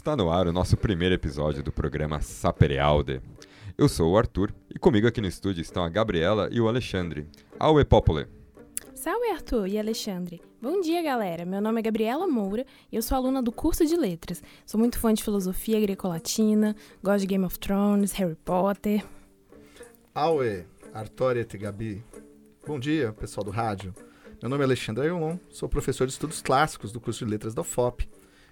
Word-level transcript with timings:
Está 0.00 0.16
no 0.16 0.30
ar 0.30 0.46
o 0.46 0.52
nosso 0.52 0.78
primeiro 0.78 1.14
episódio 1.14 1.62
do 1.62 1.70
programa 1.70 2.22
Saperealde. 2.22 3.20
Eu 3.76 3.86
sou 3.86 4.10
o 4.10 4.16
Arthur 4.16 4.50
e 4.74 4.78
comigo 4.78 5.06
aqui 5.06 5.20
no 5.20 5.26
estúdio 5.26 5.60
estão 5.60 5.84
a 5.84 5.90
Gabriela 5.90 6.48
e 6.50 6.58
o 6.58 6.68
Alexandre. 6.68 7.28
Aue 7.58 7.84
Popole! 7.84 8.26
Salve 8.94 9.28
Arthur 9.28 9.66
e 9.66 9.78
Alexandre. 9.78 10.40
Bom 10.58 10.80
dia, 10.80 11.02
galera. 11.02 11.44
Meu 11.44 11.60
nome 11.60 11.80
é 11.80 11.82
Gabriela 11.82 12.26
Moura 12.26 12.64
e 12.90 12.96
eu 12.96 13.02
sou 13.02 13.14
aluna 13.14 13.42
do 13.42 13.52
curso 13.52 13.84
de 13.84 13.94
letras. 13.94 14.42
Sou 14.64 14.80
muito 14.80 14.98
fã 14.98 15.12
de 15.12 15.22
filosofia 15.22 15.78
grecolatina, 15.78 16.74
gosto 17.02 17.20
de 17.20 17.26
Game 17.26 17.44
of 17.44 17.58
Thrones, 17.58 18.12
Harry 18.12 18.36
Potter. 18.36 19.04
Aue, 20.14 20.64
Arthur 20.94 21.36
e 21.36 21.58
Gabi. 21.58 22.02
Bom 22.66 22.80
dia, 22.80 23.12
pessoal 23.12 23.44
do 23.44 23.50
rádio. 23.50 23.94
Meu 24.40 24.48
nome 24.48 24.62
é 24.62 24.64
Alexandre 24.64 25.04
Ayolon, 25.04 25.36
sou 25.50 25.68
professor 25.68 26.06
de 26.06 26.14
estudos 26.14 26.40
clássicos 26.40 26.90
do 26.90 26.98
curso 26.98 27.22
de 27.22 27.30
letras 27.30 27.52
da 27.52 27.60
UFOP 27.60 28.08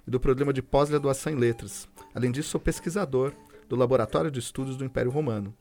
e 0.08 0.10
do 0.10 0.18
programa 0.18 0.54
de 0.54 0.62
pós-graduação 0.62 1.34
em 1.34 1.36
letras. 1.36 1.86
Além 2.14 2.32
disso, 2.32 2.48
sou 2.48 2.60
pesquisador 2.60 3.34
do 3.68 3.76
Laboratório 3.76 4.30
de 4.30 4.38
Estudos 4.38 4.74
do 4.74 4.84
Império 4.84 5.10
Romano. 5.10 5.54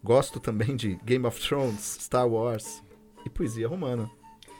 Gosto 0.00 0.38
também 0.38 0.76
de 0.76 0.94
Game 1.04 1.26
of 1.26 1.40
Thrones, 1.40 1.98
Star 2.00 2.28
Wars 2.28 2.80
e 3.26 3.28
poesia 3.28 3.66
romana. 3.66 4.08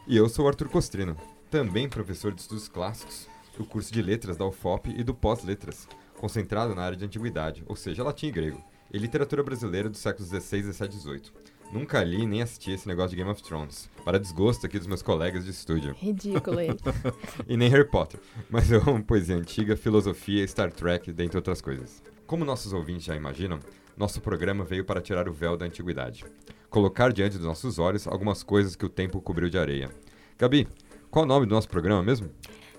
E 0.09 0.17
eu 0.17 0.29
sou 0.29 0.49
Arthur 0.49 0.69
Costrino, 0.69 1.17
também 1.49 1.89
professor 1.89 2.33
de 2.33 2.41
estudos 2.41 2.67
clássicos 2.67 3.29
do 3.57 3.65
curso 3.65 3.93
de 3.93 4.03
letras 4.03 4.37
da 4.37 4.45
UFOP 4.45 4.91
e 4.91 5.05
do 5.05 5.15
pós-letras, 5.15 5.87
concentrado 6.17 6.75
na 6.75 6.83
área 6.83 6.97
de 6.97 7.05
antiguidade, 7.05 7.63
ou 7.69 7.77
seja, 7.77 8.03
latim 8.03 8.27
e 8.27 8.33
grego, 8.33 8.61
e 8.93 8.99
literatura 8.99 9.45
brasileira 9.45 9.89
dos 9.89 10.01
séculos 10.01 10.31
XVI, 10.31 10.73
XVII 10.73 10.89
e 10.89 10.99
XVIII. 10.99 11.33
Nunca 11.71 12.03
li 12.03 12.27
nem 12.27 12.41
assisti 12.41 12.71
esse 12.71 12.89
negócio 12.89 13.11
de 13.11 13.17
Game 13.17 13.31
of 13.31 13.43
Thrones, 13.43 13.91
para 14.03 14.19
desgosto 14.19 14.65
aqui 14.65 14.79
dos 14.79 14.87
meus 14.87 15.03
colegas 15.03 15.45
de 15.45 15.51
estúdio. 15.51 15.95
Ridículo 15.99 16.61
ele. 16.61 16.79
e 17.47 17.59
nem 17.59 17.69
Harry 17.69 17.87
Potter, 17.87 18.19
mas 18.49 18.71
eu 18.71 18.81
amo 18.81 19.05
poesia 19.05 19.37
antiga, 19.37 19.77
filosofia, 19.77 20.47
Star 20.47 20.73
Trek, 20.73 21.13
dentre 21.13 21.37
outras 21.37 21.61
coisas. 21.61 22.03
Como 22.27 22.43
nossos 22.43 22.73
ouvintes 22.73 23.05
já 23.05 23.15
imaginam, 23.15 23.61
nosso 23.99 24.21
programa 24.21 24.65
veio 24.65 24.83
para 24.85 25.03
tirar 25.03 25.29
o 25.29 25.33
véu 25.33 25.59
da 25.59 25.67
antiguidade. 25.67 26.25
Colocar 26.71 27.13
diante 27.13 27.37
dos 27.37 27.47
nossos 27.47 27.79
olhos 27.79 28.07
algumas 28.07 28.43
coisas 28.43 28.75
que 28.75 28.87
o 28.87 28.89
tempo 28.89 29.21
cobriu 29.21 29.51
de 29.51 29.59
areia. 29.59 29.91
Gabi, 30.39 30.67
qual 31.11 31.25
é 31.25 31.27
o 31.27 31.29
nome 31.29 31.47
do 31.47 31.55
nosso 31.55 31.69
programa 31.69 32.03
mesmo? 32.03 32.31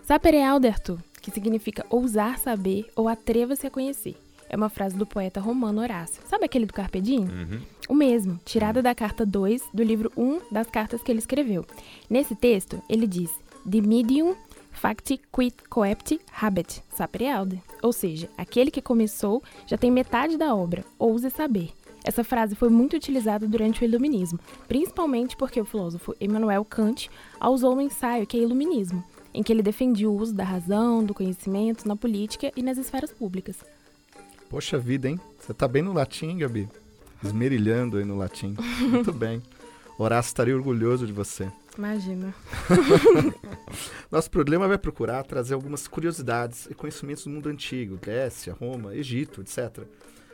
Saperealdertu, 0.01 0.99
que 1.21 1.29
significa 1.29 1.85
ousar 1.91 2.39
saber 2.39 2.87
ou 2.95 3.07
atreva-se 3.07 3.67
a 3.67 3.71
conhecer. 3.71 4.15
É 4.49 4.57
uma 4.57 4.69
frase 4.69 4.95
do 4.97 5.05
poeta 5.05 5.39
romano 5.39 5.79
Horácio. 5.79 6.23
Sabe 6.25 6.45
aquele 6.45 6.65
do 6.65 6.73
Carpe 6.73 6.99
Diem? 6.99 7.25
Uhum. 7.25 7.61
O 7.89 7.95
mesmo, 7.95 8.39
tirada 8.45 8.83
da 8.83 8.93
carta 8.93 9.25
2 9.25 9.63
do 9.73 9.81
livro 9.81 10.11
1 10.15 10.41
das 10.51 10.69
cartas 10.69 11.01
que 11.01 11.11
ele 11.11 11.17
escreveu. 11.17 11.65
Nesse 12.07 12.35
texto, 12.35 12.79
ele 12.87 13.07
diz: 13.07 13.31
De 13.65 13.81
medium 13.81 14.35
facti 14.71 15.19
quid 15.31 15.55
coepti 15.67 16.21
habet 16.31 16.83
saperealde. 16.91 17.59
Ou 17.81 17.91
seja, 17.91 18.29
aquele 18.37 18.69
que 18.69 18.79
começou 18.79 19.41
já 19.65 19.75
tem 19.75 19.89
metade 19.89 20.37
da 20.37 20.53
obra, 20.53 20.85
ouse 20.99 21.31
saber. 21.31 21.71
Essa 22.03 22.23
frase 22.23 22.55
foi 22.55 22.69
muito 22.69 22.95
utilizada 22.95 23.47
durante 23.47 23.81
o 23.81 23.85
Iluminismo, 23.85 24.39
principalmente 24.67 25.35
porque 25.35 25.59
o 25.59 25.65
filósofo 25.65 26.15
Immanuel 26.21 26.63
Kant 26.63 27.09
a 27.39 27.49
usou 27.49 27.75
no 27.75 27.81
ensaio 27.81 28.27
que 28.27 28.37
é 28.37 28.41
Iluminismo, 28.41 29.03
em 29.33 29.41
que 29.41 29.51
ele 29.51 29.63
defendia 29.63 30.07
o 30.07 30.15
uso 30.15 30.33
da 30.35 30.43
razão, 30.43 31.03
do 31.03 31.13
conhecimento 31.15 31.87
na 31.87 31.95
política 31.95 32.51
e 32.55 32.61
nas 32.61 32.77
esferas 32.77 33.11
públicas. 33.11 33.57
Poxa 34.47 34.77
vida, 34.77 35.09
hein? 35.09 35.19
Você 35.39 35.55
tá 35.55 35.67
bem 35.67 35.81
no 35.81 35.91
latim, 35.91 36.37
Gabi? 36.37 36.69
Esmerilhando 37.23 37.97
aí 37.97 38.05
no 38.05 38.17
latim. 38.17 38.55
Muito 38.79 39.11
bem. 39.11 39.41
Horácio 39.97 40.29
estaria 40.29 40.55
orgulhoso 40.55 41.05
de 41.05 41.11
você. 41.11 41.51
Imagina. 41.77 42.33
Nosso 44.09 44.31
programa 44.31 44.67
vai 44.67 44.77
procurar 44.77 45.23
trazer 45.23 45.53
algumas 45.53 45.87
curiosidades 45.87 46.67
e 46.69 46.73
conhecimentos 46.73 47.25
do 47.25 47.29
mundo 47.29 47.49
antigo, 47.49 47.97
Grécia, 48.01 48.53
Roma, 48.53 48.95
Egito, 48.95 49.41
etc. 49.41 49.85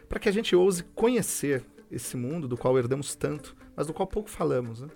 Para 0.08 0.20
que 0.20 0.30
a 0.30 0.32
gente 0.32 0.56
ouse 0.56 0.84
conhecer 0.96 1.64
esse 1.92 2.16
mundo 2.16 2.48
do 2.48 2.58
qual 2.58 2.78
herdamos 2.78 3.16
tanto, 3.16 3.56
mas 3.76 3.88
do 3.88 3.94
qual 3.94 4.08
pouco 4.08 4.30
falamos. 4.30 4.82
Né? 4.82 4.88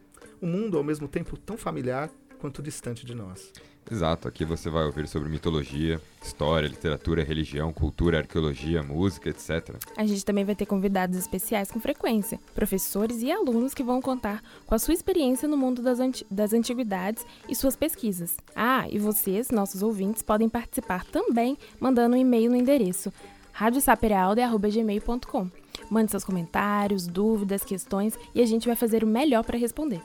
Um 0.41 0.47
mundo 0.47 0.77
ao 0.77 0.83
mesmo 0.83 1.07
tempo 1.07 1.37
tão 1.37 1.57
familiar 1.57 2.09
quanto 2.39 2.61
distante 2.61 3.05
de 3.05 3.13
nós. 3.13 3.51
Exato, 3.91 4.27
aqui 4.27 4.45
você 4.45 4.69
vai 4.69 4.85
ouvir 4.85 5.07
sobre 5.07 5.29
mitologia, 5.29 5.99
história, 6.21 6.67
literatura, 6.67 7.23
religião, 7.23 7.73
cultura, 7.73 8.19
arqueologia, 8.19 8.83
música, 8.83 9.29
etc. 9.29 9.75
A 9.97 10.05
gente 10.05 10.23
também 10.23 10.45
vai 10.45 10.53
ter 10.53 10.67
convidados 10.67 11.17
especiais 11.17 11.71
com 11.71 11.79
frequência, 11.79 12.39
professores 12.53 13.23
e 13.23 13.31
alunos 13.31 13.73
que 13.73 13.81
vão 13.81 13.99
contar 13.99 14.43
com 14.67 14.75
a 14.75 14.79
sua 14.79 14.93
experiência 14.93 15.47
no 15.47 15.57
mundo 15.57 15.81
das, 15.81 15.99
anti 15.99 16.23
das 16.29 16.53
antiguidades 16.53 17.25
e 17.47 17.55
suas 17.55 17.75
pesquisas. 17.75 18.37
Ah, 18.55 18.85
e 18.89 18.99
vocês, 18.99 19.49
nossos 19.49 19.81
ouvintes, 19.81 20.21
podem 20.21 20.47
participar 20.47 21.03
também 21.05 21.57
mandando 21.79 22.15
um 22.15 22.19
e-mail 22.19 22.51
no 22.51 22.57
endereço 22.57 23.11
radiosaperealde.gmail.com. 23.53 25.49
Mande 25.89 26.11
seus 26.11 26.23
comentários, 26.23 27.07
dúvidas, 27.07 27.63
questões 27.63 28.17
e 28.35 28.41
a 28.41 28.45
gente 28.45 28.67
vai 28.67 28.75
fazer 28.75 29.03
o 29.03 29.07
melhor 29.07 29.43
para 29.43 29.57
responder. 29.57 29.99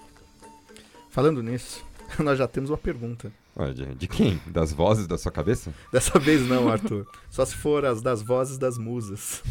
Falando 1.10 1.42
nisso, 1.42 1.84
nós 2.18 2.38
já 2.38 2.46
temos 2.46 2.70
uma 2.70 2.78
pergunta. 2.78 3.32
De, 3.74 3.94
de 3.94 4.08
quem? 4.08 4.40
Das 4.46 4.72
vozes 4.72 5.06
da 5.06 5.16
sua 5.16 5.30
cabeça? 5.30 5.72
Dessa 5.92 6.18
vez 6.18 6.46
não, 6.46 6.68
Arthur. 6.68 7.06
Só 7.30 7.44
se 7.44 7.54
for 7.54 7.84
as 7.84 8.02
das 8.02 8.20
vozes 8.20 8.58
das 8.58 8.76
musas. 8.76 9.42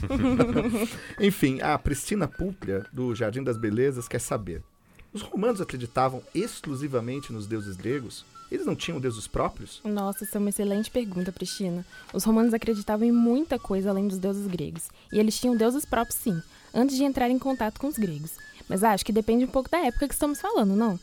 Enfim, 1.19 1.61
a 1.61 1.77
Pristina 1.77 2.27
Púplia, 2.27 2.85
do 2.91 3.15
Jardim 3.15 3.43
das 3.43 3.57
Belezas, 3.57 4.07
quer 4.07 4.19
saber. 4.19 4.61
Os 5.13 5.21
romanos 5.21 5.61
acreditavam 5.61 6.21
exclusivamente 6.33 7.31
nos 7.31 7.47
deuses 7.47 7.77
gregos? 7.77 8.25
Eles 8.51 8.65
não 8.65 8.75
tinham 8.75 8.99
deuses 8.99 9.27
próprios? 9.27 9.79
Nossa, 9.83 10.25
essa 10.25 10.37
é 10.37 10.39
uma 10.39 10.49
excelente 10.49 10.91
pergunta, 10.91 11.31
Pristina. 11.31 11.85
Os 12.13 12.23
romanos 12.23 12.53
acreditavam 12.53 13.07
em 13.07 13.11
muita 13.11 13.57
coisa 13.57 13.89
além 13.89 14.07
dos 14.07 14.19
deuses 14.19 14.45
gregos. 14.47 14.89
E 15.11 15.19
eles 15.19 15.39
tinham 15.39 15.55
deuses 15.55 15.85
próprios, 15.85 16.19
sim, 16.19 16.41
antes 16.73 16.97
de 16.97 17.03
entrar 17.03 17.29
em 17.29 17.39
contato 17.39 17.79
com 17.79 17.87
os 17.87 17.97
gregos. 17.97 18.31
Mas 18.67 18.83
acho 18.83 19.05
que 19.05 19.13
depende 19.13 19.45
um 19.45 19.49
pouco 19.49 19.69
da 19.69 19.79
época 19.79 20.07
que 20.07 20.13
estamos 20.13 20.41
falando, 20.41 20.75
não? 20.75 20.99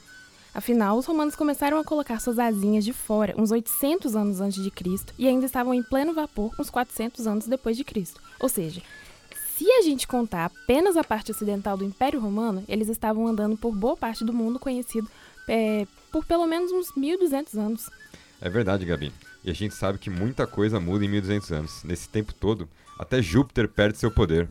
Afinal, 0.52 0.98
os 0.98 1.06
romanos 1.06 1.36
começaram 1.36 1.78
a 1.78 1.84
colocar 1.84 2.20
suas 2.20 2.38
asinhas 2.38 2.84
de 2.84 2.92
fora 2.92 3.34
uns 3.38 3.50
800 3.50 4.16
anos 4.16 4.40
antes 4.40 4.62
de 4.62 4.70
Cristo 4.70 5.14
e 5.16 5.28
ainda 5.28 5.46
estavam 5.46 5.72
em 5.72 5.82
pleno 5.82 6.12
vapor 6.12 6.52
uns 6.58 6.70
400 6.70 7.26
anos 7.26 7.46
depois 7.46 7.76
de 7.76 7.84
Cristo. 7.84 8.20
Ou 8.40 8.48
seja, 8.48 8.82
se 9.56 9.70
a 9.70 9.82
gente 9.82 10.08
contar 10.08 10.46
apenas 10.46 10.96
a 10.96 11.04
parte 11.04 11.30
ocidental 11.30 11.76
do 11.76 11.84
Império 11.84 12.18
Romano, 12.18 12.64
eles 12.68 12.88
estavam 12.88 13.26
andando 13.26 13.56
por 13.56 13.74
boa 13.74 13.96
parte 13.96 14.24
do 14.24 14.32
mundo 14.32 14.58
conhecido 14.58 15.08
é, 15.48 15.86
por 16.10 16.24
pelo 16.24 16.46
menos 16.46 16.72
uns 16.72 16.92
1.200 16.92 17.58
anos. 17.58 17.90
É 18.40 18.48
verdade, 18.48 18.84
Gabi. 18.84 19.12
E 19.44 19.50
a 19.50 19.54
gente 19.54 19.74
sabe 19.74 19.98
que 19.98 20.10
muita 20.10 20.46
coisa 20.46 20.80
muda 20.80 21.04
em 21.04 21.10
1.200 21.10 21.56
anos. 21.56 21.84
Nesse 21.84 22.08
tempo 22.08 22.34
todo, 22.34 22.68
até 22.98 23.22
Júpiter 23.22 23.68
perde 23.68 23.98
seu 23.98 24.10
poder. 24.10 24.48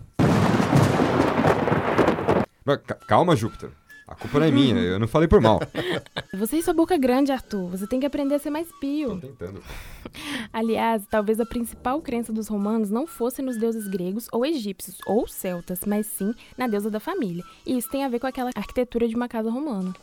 Calma, 3.08 3.36
Júpiter. 3.36 3.72
A 4.10 4.16
culpa 4.16 4.40
não 4.40 4.48
é 4.48 4.52
minha, 4.52 4.74
eu 4.74 4.98
não 4.98 5.08
falei 5.08 5.28
por 5.28 5.40
mal. 5.40 5.60
Você 6.34 6.58
e 6.58 6.64
sua 6.64 6.74
boca 6.74 6.98
grande, 6.98 7.32
Arthur. 7.32 7.70
Você 7.70 7.86
tem 7.86 8.00
que 8.00 8.08
aprender 8.08 8.34
a 8.34 8.40
ser 8.40 8.50
mais 8.50 8.68
pio. 8.82 9.20
Tô 9.20 9.28
tentando. 9.28 9.62
Aliás, 10.52 11.04
talvez 11.08 11.40
a 11.40 11.46
principal 11.46 12.02
crença 12.02 12.34
dos 12.34 12.48
romanos 12.48 12.90
não 12.90 13.06
fosse 13.06 13.40
nos 13.44 13.56
deuses 13.56 13.88
gregos 13.88 14.28
ou 14.32 14.44
egípcios 14.44 14.98
ou 15.06 15.28
celtas, 15.28 15.82
mas 15.86 16.08
sim 16.08 16.34
na 16.58 16.66
deusa 16.66 16.90
da 16.90 17.00
família. 17.00 17.44
E 17.68 17.78
isso 17.78 17.88
tem 17.88 18.04
a 18.04 18.10
ver 18.10 18.20
com 18.20 18.26
aquela 18.26 18.50
arquitetura 18.56 19.08
de 19.08 19.16
uma 19.16 19.28
casa 19.28 19.52
romana. 19.52 19.94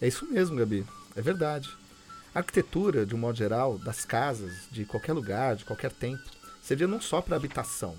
É 0.00 0.08
isso 0.08 0.26
mesmo, 0.30 0.56
Gabi. 0.56 0.86
É 1.14 1.20
verdade. 1.20 1.68
A 2.34 2.38
arquitetura, 2.38 3.04
de 3.04 3.14
um 3.14 3.18
modo 3.18 3.36
geral, 3.36 3.76
das 3.76 4.06
casas, 4.06 4.66
de 4.70 4.86
qualquer 4.86 5.12
lugar, 5.12 5.56
de 5.56 5.66
qualquer 5.66 5.92
tempo, 5.92 6.22
servia 6.62 6.88
não 6.88 7.02
só 7.02 7.20
para 7.20 7.36
habitação. 7.36 7.94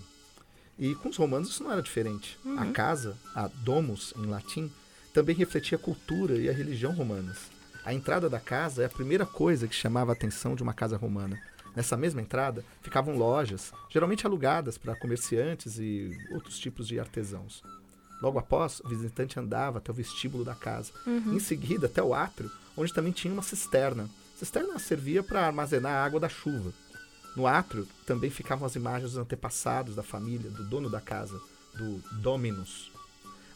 E 0.80 0.96
com 0.96 1.10
os 1.10 1.18
romanos 1.18 1.50
isso 1.50 1.64
não 1.64 1.72
era 1.72 1.84
diferente. 1.84 2.40
Uhum. 2.44 2.58
A 2.60 2.66
casa, 2.72 3.16
a 3.36 3.48
domus 3.48 4.16
em 4.18 4.26
latim, 4.26 4.72
também 5.14 5.36
refletia 5.36 5.78
a 5.78 5.82
cultura 5.82 6.36
e 6.36 6.50
a 6.50 6.54
religião 6.54 6.92
romanas. 6.94 7.38
A 7.86 7.94
entrada 7.94 8.30
da 8.30 8.40
casa 8.40 8.82
é 8.82 8.86
a 8.86 8.90
primeira 8.90 9.26
coisa 9.26 9.68
que 9.68 9.76
chamava 9.76 10.12
a 10.12 10.14
atenção 10.14 10.56
de 10.56 10.64
uma 10.64 10.74
casa 10.74 10.98
romana. 10.98 11.40
Nessa 11.76 11.98
mesma 11.98 12.22
entrada 12.22 12.64
ficavam 12.82 13.18
lojas, 13.18 13.72
geralmente 13.90 14.26
alugadas 14.26 14.78
para 14.78 14.96
comerciantes 14.96 15.78
e 15.80 16.12
outros 16.32 16.58
tipos 16.58 16.88
de 16.88 17.00
artesãos. 17.00 17.64
Logo 18.22 18.40
após, 18.40 18.80
o 18.80 18.88
visitante 18.88 19.40
andava 19.40 19.80
até 19.80 19.92
o 19.92 19.94
vestíbulo 19.94 20.46
da 20.46 20.56
casa. 20.56 20.94
Uhum. 21.06 21.34
Em 21.36 21.40
seguida, 21.40 21.88
até 21.88 22.02
o 22.02 22.14
átrio, 22.14 22.50
onde 22.78 22.94
também 22.94 23.12
tinha 23.12 23.34
uma 23.34 23.44
cisterna. 23.44 24.10
A 24.36 24.40
cisterna 24.40 24.80
servia 24.80 25.22
para 25.22 25.46
armazenar 25.46 25.92
a 25.92 26.06
água 26.06 26.22
da 26.22 26.30
chuva. 26.30 26.72
No 27.36 27.46
átrio 27.46 27.86
também 28.06 28.30
ficavam 28.30 28.66
as 28.66 28.76
imagens 28.76 29.12
dos 29.12 29.18
antepassados 29.20 29.96
da 29.96 30.04
família, 30.04 30.50
do 30.50 30.64
dono 30.64 30.90
da 30.90 31.02
casa, 31.02 31.38
do 31.76 31.98
Dominus. 32.22 32.93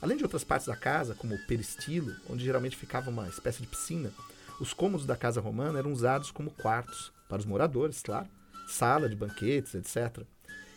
Além 0.01 0.17
de 0.17 0.23
outras 0.23 0.43
partes 0.43 0.67
da 0.67 0.75
casa, 0.75 1.15
como 1.15 1.35
o 1.35 1.45
peristilo, 1.47 2.13
onde 2.29 2.43
geralmente 2.45 2.77
ficava 2.77 3.09
uma 3.09 3.27
espécie 3.27 3.61
de 3.61 3.67
piscina, 3.67 4.11
os 4.59 4.73
cômodos 4.73 5.05
da 5.05 5.15
casa 5.15 5.41
romana 5.41 5.79
eram 5.79 5.91
usados 5.91 6.31
como 6.31 6.51
quartos 6.51 7.11
para 7.27 7.39
os 7.39 7.45
moradores, 7.45 8.01
claro, 8.01 8.27
sala 8.67 9.09
de 9.09 9.15
banquetes, 9.15 9.75
etc. 9.75 10.23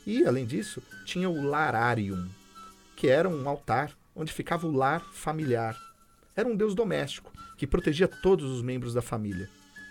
E, 0.06 0.24
além 0.24 0.46
disso, 0.46 0.82
tinha 1.04 1.28
o 1.28 1.42
lararium, 1.42 2.28
que 2.96 3.08
era 3.08 3.28
um 3.28 3.48
altar 3.48 3.92
onde 4.14 4.32
ficava 4.32 4.66
o 4.66 4.72
lar 4.72 5.00
familiar. 5.12 5.76
Era 6.34 6.48
um 6.48 6.56
deus 6.56 6.74
doméstico 6.74 7.32
que 7.56 7.66
protegia 7.66 8.08
todos 8.08 8.50
os 8.50 8.62
membros 8.62 8.94
da 8.94 9.02
família. 9.02 9.48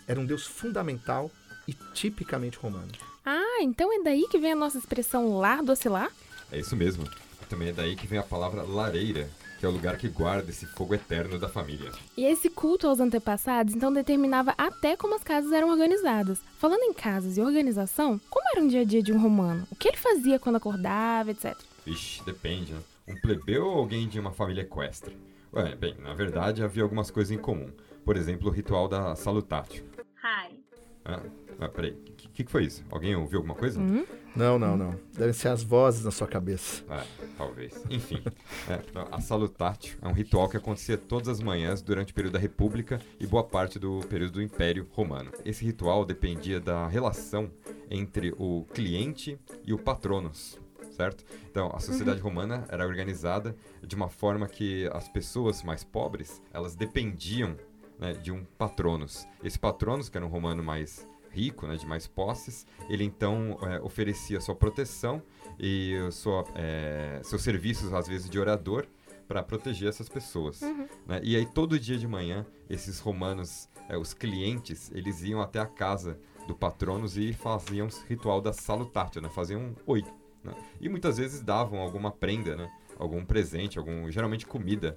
era 0.08 0.20
um 0.20 0.26
deus 0.26 0.48
fundamental 0.48 1.32
e 1.68 1.74
tipicamente 1.94 2.58
romano. 2.58 2.92
Ah, 3.24 3.60
então 3.62 3.94
é 3.94 4.04
daí 4.04 4.28
que 4.28 4.40
vem 4.40 4.54
a 4.54 4.56
nossa 4.56 4.80
expressão 4.80 5.38
lar 5.38 5.62
do 5.62 5.72
oscilar? 5.72 6.12
É 6.52 6.60
isso 6.60 6.76
mesmo. 6.76 7.08
Também 7.50 7.70
é 7.70 7.74
daí 7.74 7.96
que 7.96 8.06
vem 8.06 8.20
a 8.20 8.24
palavra 8.24 8.62
lareira, 8.62 9.28
que 9.60 9.66
é 9.66 9.70
o 9.70 9.72
lugar 9.72 9.98
que 9.98 10.08
guarda 10.08 10.52
esse 10.52 10.68
fogo 10.68 10.94
eterno 10.94 11.40
da 11.40 11.50
família. 11.50 11.92
E 12.16 12.24
esse 12.24 12.48
culto 12.48 12.88
aos 12.88 13.00
antepassados 13.00 13.74
então 13.74 13.92
determinava 13.92 14.54
até 14.56 14.96
como 14.96 15.16
as 15.16 15.24
casas 15.24 15.52
eram 15.52 15.70
organizadas. 15.70 16.40
Falando 16.60 16.84
em 16.84 16.94
casas 16.94 17.38
e 17.38 17.42
organização, 17.42 18.22
como 18.30 18.48
era 18.52 18.64
um 18.64 18.68
dia 18.68 18.82
a 18.82 18.86
dia 18.86 19.02
de 19.02 19.12
um 19.12 19.20
romano? 19.20 19.68
O 19.72 19.76
que 19.76 19.88
ele 19.88 19.98
fazia 19.98 20.40
quando 20.40 20.58
acordava, 20.58 21.32
etc. 21.32 21.58
Ixi, 21.88 22.24
depende, 22.24 22.72
né? 22.72 22.80
Um 23.08 23.16
plebeu 23.20 23.66
ou 23.66 23.80
alguém 23.80 24.08
de 24.08 24.20
uma 24.20 24.32
família 24.32 24.62
equestre? 24.62 25.18
Ué, 25.52 25.76
bem, 25.76 25.96
na 25.96 26.14
verdade 26.14 26.64
havia 26.64 26.84
algumas 26.84 27.10
coisas 27.10 27.32
em 27.32 27.40
comum. 27.40 27.72
Por 28.06 28.16
exemplo, 28.16 28.48
o 28.48 28.52
ritual 28.52 28.88
da 28.88 29.16
salutatio. 29.16 29.84
Hi. 30.24 30.56
Ah, 31.04 31.24
ah 31.60 31.68
peraí, 31.68 31.92
o 31.92 32.14
que, 32.14 32.44
que, 32.44 32.52
foi 32.52 32.66
isso? 32.66 32.84
Alguém 32.90 33.16
ouviu 33.16 33.40
alguma 33.40 33.56
coisa? 33.56 33.80
Hum? 33.80 34.06
Não, 34.36 34.58
não, 34.58 34.78
não. 34.78 34.96
Devem 35.14 35.34
ser 35.34 35.50
as 35.50 35.64
vozes 35.64 36.06
na 36.06 36.12
sua 36.12 36.28
cabeça. 36.28 36.84
Ah, 36.90 37.04
talvez. 37.38 37.74
Enfim, 37.90 38.22
é, 38.70 38.82
a 39.12 39.20
salutatio 39.20 39.98
é 40.02 40.08
um 40.08 40.14
ritual 40.14 40.48
que 40.48 40.56
acontecia 40.56 40.98
todas 40.98 41.28
as 41.28 41.42
manhãs 41.42 41.82
durante 41.82 42.12
o 42.12 42.16
período 42.16 42.34
da 42.34 42.40
República 42.40 43.02
e 43.20 43.28
boa 43.28 43.44
parte 43.44 43.78
do 43.78 44.00
período 44.10 44.34
do 44.34 44.42
Império 44.42 44.88
Romano. 44.92 45.32
Esse 45.44 45.66
ritual 45.66 46.06
dependia 46.06 46.60
da 46.60 46.88
relação 46.88 47.52
entre 47.90 48.34
o 48.38 48.66
cliente 48.74 49.38
e 49.66 49.74
o 49.74 49.78
patronos, 49.78 50.60
certo? 50.92 51.26
Então, 51.50 51.72
a 51.76 51.80
sociedade 51.80 52.20
uhum. 52.20 52.30
romana 52.30 52.66
era 52.70 52.86
organizada 52.86 53.56
de 53.86 53.96
uma 53.96 54.10
forma 54.10 54.48
que 54.48 54.88
as 54.94 55.10
pessoas 55.10 55.64
mais 55.64 55.84
pobres, 55.84 56.42
elas 56.54 56.76
dependiam 56.76 57.58
né, 58.00 58.14
de 58.14 58.32
um 58.32 58.46
patronos. 58.58 59.28
Esse 59.44 59.60
patronos, 59.60 60.08
que 60.08 60.18
era 60.18 60.26
um 60.26 60.30
romano 60.30 60.64
mais 60.64 61.08
rico, 61.32 61.68
né, 61.68 61.76
de 61.76 61.86
mais 61.86 62.08
posses, 62.08 62.66
ele 62.90 63.04
então 63.04 63.58
é, 63.62 63.80
oferecia 63.82 64.42
sua 64.42 64.56
proteção 64.56 65.22
e 65.60 65.94
sua, 66.12 66.46
é, 66.56 67.20
seus 67.24 67.42
serviços, 67.42 67.94
às 67.94 68.08
vezes, 68.08 68.30
de 68.30 68.40
orador 68.40 68.86
para 69.28 69.44
proteger 69.44 69.90
essas 69.90 70.10
pessoas. 70.10 70.62
Uhum. 70.62 70.88
Né? 71.06 71.20
E 71.24 71.36
aí, 71.36 71.46
todo 71.46 71.80
dia 71.80 71.98
de 71.98 72.08
manhã, 72.08 72.46
esses 72.68 73.00
romanos, 73.00 73.70
é, 73.88 73.96
os 73.96 74.14
clientes, 74.14 74.92
eles 74.94 75.22
iam 75.22 75.40
até 75.40 75.60
a 75.60 75.68
casa 75.68 76.20
do 76.48 76.56
patronos 76.56 77.16
e 77.16 77.32
faziam 77.32 77.88
o 77.88 78.08
ritual 78.08 78.42
da 78.42 78.52
salutatio, 78.52 79.22
né? 79.22 79.30
faziam 79.30 79.62
um 79.62 79.76
oi. 79.86 80.04
Né? 80.44 80.54
E 80.82 80.90
muitas 80.90 81.18
vezes 81.18 81.42
davam 81.42 81.80
alguma 81.80 82.10
prenda, 82.10 82.56
né? 82.56 82.72
algum 82.98 83.24
presente, 83.24 83.78
algum 83.78 84.10
geralmente 84.10 84.48
comida 84.48 84.96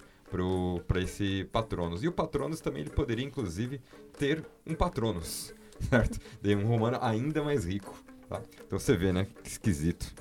para 0.88 1.00
esse 1.00 1.44
patronos. 1.52 2.02
E 2.02 2.08
o 2.08 2.12
patronos 2.12 2.60
também 2.60 2.80
ele 2.80 2.90
poderia, 2.90 3.24
inclusive, 3.24 3.82
ter 4.18 4.42
um 4.66 4.74
patronos 4.74 5.54
certo? 5.90 6.20
De 6.40 6.54
um 6.54 6.66
romano 6.66 6.98
ainda 7.00 7.42
mais 7.42 7.64
rico. 7.64 7.94
Tá? 8.28 8.40
Então 8.66 8.78
você 8.78 8.96
vê, 8.96 9.12
né? 9.12 9.26
Que 9.42 9.50
esquisito. 9.50 10.12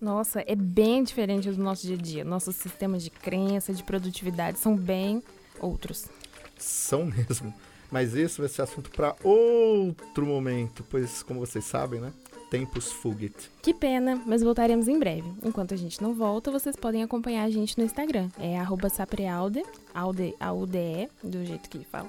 Nossa, 0.00 0.42
é 0.46 0.56
bem 0.56 1.04
diferente 1.04 1.50
do 1.50 1.62
nosso 1.62 1.86
dia 1.86 1.96
a 1.96 2.00
dia. 2.00 2.24
Nossos 2.24 2.56
sistemas 2.56 3.02
de 3.02 3.10
crença, 3.10 3.72
de 3.72 3.82
produtividade 3.82 4.58
são 4.58 4.74
bem 4.74 5.22
outros. 5.60 6.06
São 6.56 7.04
mesmo. 7.04 7.52
Mas 7.90 8.14
isso 8.14 8.40
vai 8.40 8.48
ser 8.48 8.62
assunto 8.62 8.90
para 8.90 9.16
outro 9.22 10.24
momento, 10.24 10.84
pois, 10.88 11.22
como 11.22 11.40
vocês 11.40 11.64
sabem, 11.64 12.00
né? 12.00 12.12
Tempos 12.48 12.90
fugit. 12.90 13.34
Que 13.62 13.74
pena, 13.74 14.20
mas 14.26 14.42
voltaremos 14.42 14.88
em 14.88 14.98
breve. 14.98 15.30
Enquanto 15.42 15.74
a 15.74 15.76
gente 15.76 16.02
não 16.02 16.14
volta, 16.14 16.50
vocês 16.50 16.76
podem 16.76 17.02
acompanhar 17.02 17.44
a 17.44 17.50
gente 17.50 17.78
no 17.78 17.84
Instagram. 17.84 18.28
É 18.38 18.56
saprealde, 18.88 19.62
aude, 19.94 20.34
A-U-D-E, 20.40 21.08
do 21.22 21.44
jeito 21.44 21.68
que 21.68 21.84
fala. 21.84 22.08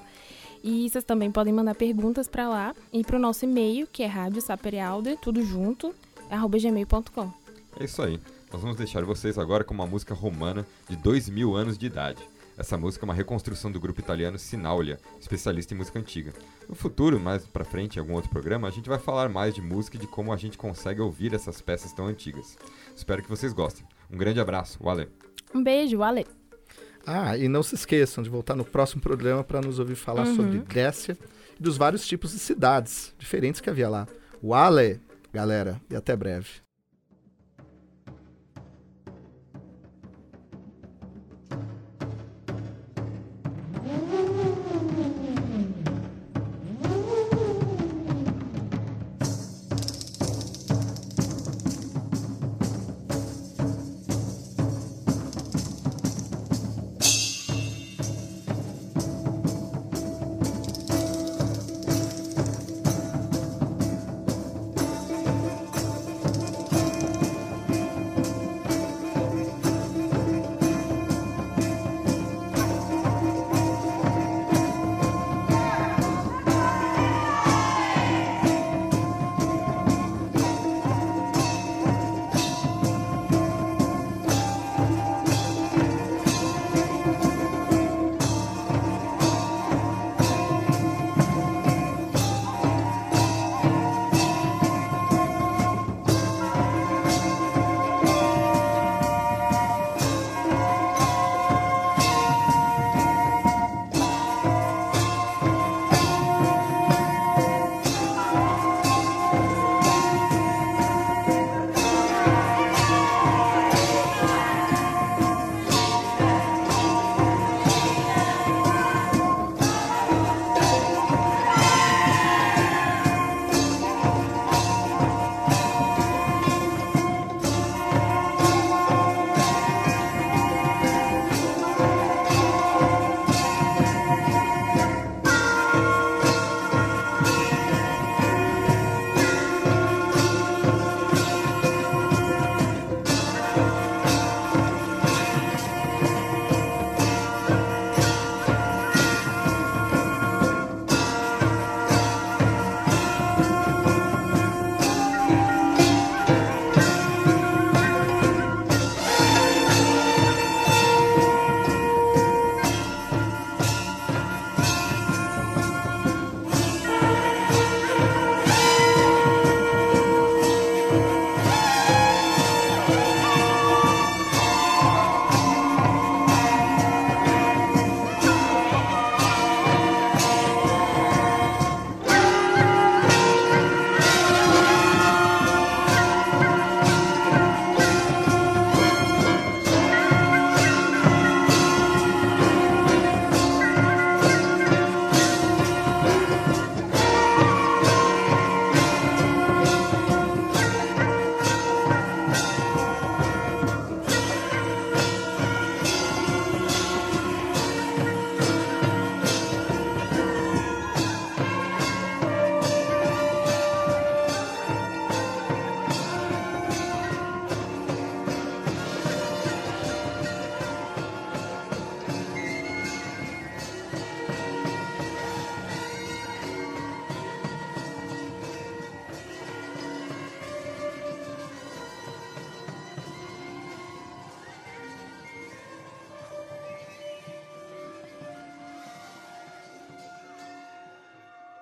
E 0.62 0.88
vocês 0.88 1.04
também 1.04 1.30
podem 1.30 1.52
mandar 1.52 1.74
perguntas 1.74 2.28
para 2.28 2.48
lá 2.48 2.74
e 2.92 3.02
para 3.02 3.16
o 3.16 3.20
nosso 3.20 3.44
e-mail, 3.44 3.86
que 3.86 4.02
é 4.02 4.06
rádiosaperealder, 4.06 5.18
tudo 5.18 5.42
junto, 5.44 5.94
arroba 6.30 6.58
gmail.com. 6.58 7.32
É 7.78 7.84
isso 7.84 8.02
aí. 8.02 8.20
Nós 8.52 8.60
vamos 8.60 8.76
deixar 8.76 9.02
vocês 9.04 9.38
agora 9.38 9.64
com 9.64 9.74
uma 9.74 9.86
música 9.86 10.14
romana 10.14 10.66
de 10.88 10.96
dois 10.96 11.28
mil 11.28 11.56
anos 11.56 11.78
de 11.78 11.86
idade. 11.86 12.22
Essa 12.56 12.76
música 12.76 13.04
é 13.04 13.08
uma 13.08 13.14
reconstrução 13.14 13.72
do 13.72 13.80
grupo 13.80 13.98
italiano 13.98 14.38
Sinaulia, 14.38 15.00
especialista 15.18 15.72
em 15.72 15.76
música 15.78 15.98
antiga. 15.98 16.34
No 16.68 16.74
futuro, 16.74 17.18
mais 17.18 17.46
pra 17.46 17.64
frente, 17.64 17.96
em 17.96 18.00
algum 18.00 18.12
outro 18.12 18.30
programa, 18.30 18.68
a 18.68 18.70
gente 18.70 18.88
vai 18.90 18.98
falar 18.98 19.28
mais 19.30 19.54
de 19.54 19.62
música 19.62 19.96
e 19.96 20.00
de 20.00 20.06
como 20.06 20.32
a 20.32 20.36
gente 20.36 20.58
consegue 20.58 21.00
ouvir 21.00 21.32
essas 21.32 21.62
peças 21.62 21.92
tão 21.92 22.06
antigas. 22.06 22.58
Espero 22.94 23.22
que 23.22 23.28
vocês 23.28 23.54
gostem. 23.54 23.86
Um 24.10 24.18
grande 24.18 24.38
abraço, 24.38 24.78
Wale. 24.82 25.08
Um 25.54 25.62
beijo, 25.62 25.98
Wale. 25.98 26.26
Ah, 27.06 27.36
e 27.36 27.48
não 27.48 27.62
se 27.62 27.74
esqueçam 27.74 28.22
de 28.22 28.30
voltar 28.30 28.54
no 28.54 28.64
próximo 28.64 29.02
programa 29.02 29.42
para 29.42 29.60
nos 29.60 29.78
ouvir 29.78 29.96
falar 29.96 30.26
uhum. 30.26 30.36
sobre 30.36 30.58
Décia 30.58 31.18
e 31.58 31.62
dos 31.62 31.76
vários 31.76 32.06
tipos 32.06 32.32
de 32.32 32.38
cidades 32.38 33.14
diferentes 33.18 33.60
que 33.60 33.68
havia 33.68 33.88
lá. 33.88 34.06
Wale, 34.42 35.00
galera, 35.32 35.80
e 35.90 35.96
até 35.96 36.14
breve. 36.16 36.61